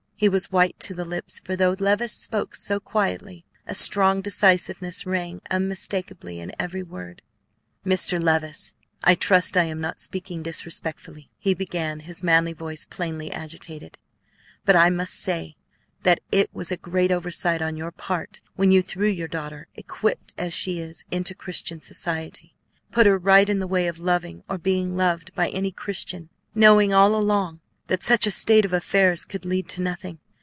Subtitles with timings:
[0.15, 5.03] He was white to the lips, for though Levice spoke so quietly, a strong decisiveness
[5.07, 7.23] rang unmistakably in every word.
[7.83, 8.21] "Mr.
[8.21, 13.97] Levice, I trust I am not speaking disrespectfully," he began, his manly voice plainly agitated,
[14.63, 15.55] "but I must say
[16.03, 20.35] that it was a great oversight on your part when you threw your daughter, equipped
[20.37, 22.53] as she is, into Christian society,
[22.91, 26.93] put her right in the way of loving or being loved by any Christian, knowing
[26.93, 27.57] all along
[27.87, 30.17] that such a state of affairs could lead to nothing.